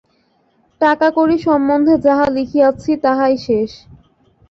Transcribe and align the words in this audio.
টাকাকড়ি 0.81 1.37
সম্বন্ধে 1.39 1.95
যাহা 2.05 2.25
লিখিয়াছি, 2.35 2.91
তাহাই 3.03 3.35
শেষ। 3.45 3.71